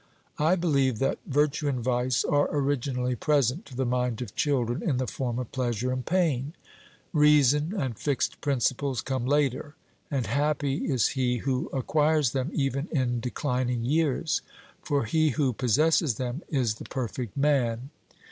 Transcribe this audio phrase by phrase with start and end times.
[0.39, 4.97] I believe that virtue and vice are originally present to the mind of children in
[4.97, 6.53] the form of pleasure and pain;
[7.13, 9.75] reason and fixed principles come later,
[10.09, 14.41] and happy is he who acquires them even in declining years;
[14.81, 17.91] for he who possesses them is the perfect man.